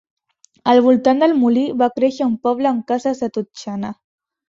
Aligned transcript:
Al 0.73 0.81
voltant 0.85 1.21
del 1.25 1.37
molí 1.43 1.67
va 1.83 1.91
créixer 2.01 2.29
un 2.31 2.35
poble 2.49 2.73
amb 2.75 2.85
cases 2.95 3.25
de 3.27 3.35
totxana. 3.41 3.97